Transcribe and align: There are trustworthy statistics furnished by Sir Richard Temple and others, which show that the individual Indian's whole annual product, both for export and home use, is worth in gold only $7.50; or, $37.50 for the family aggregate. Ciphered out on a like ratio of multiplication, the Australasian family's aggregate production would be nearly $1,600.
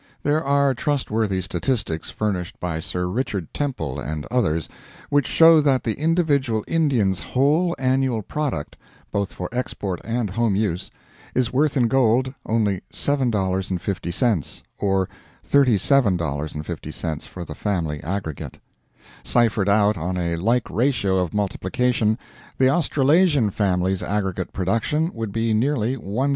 There 0.23 0.43
are 0.43 0.73
trustworthy 0.73 1.41
statistics 1.41 2.09
furnished 2.09 2.59
by 2.59 2.79
Sir 2.79 3.05
Richard 3.05 3.53
Temple 3.53 3.99
and 3.99 4.25
others, 4.31 4.67
which 5.11 5.27
show 5.27 5.61
that 5.61 5.83
the 5.83 5.93
individual 5.93 6.65
Indian's 6.67 7.19
whole 7.19 7.75
annual 7.77 8.23
product, 8.23 8.77
both 9.11 9.31
for 9.31 9.47
export 9.51 10.01
and 10.03 10.31
home 10.31 10.55
use, 10.55 10.89
is 11.35 11.53
worth 11.53 11.77
in 11.77 11.87
gold 11.87 12.33
only 12.47 12.81
$7.50; 12.91 14.63
or, 14.79 15.07
$37.50 15.47 17.21
for 17.27 17.45
the 17.45 17.53
family 17.53 18.03
aggregate. 18.03 18.57
Ciphered 19.21 19.69
out 19.69 19.97
on 19.99 20.17
a 20.17 20.35
like 20.35 20.67
ratio 20.71 21.19
of 21.19 21.31
multiplication, 21.31 22.17
the 22.57 22.69
Australasian 22.69 23.51
family's 23.51 24.01
aggregate 24.01 24.51
production 24.51 25.11
would 25.13 25.31
be 25.31 25.53
nearly 25.53 25.95
$1,600. 25.95 26.29